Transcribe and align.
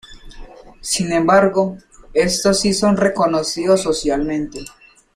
Sin 0.81 1.13
embargo, 1.13 1.77
estos 2.15 2.61
si 2.61 2.73
son 2.73 2.97
reconocidos 2.97 3.81
socialmente. 3.83 4.65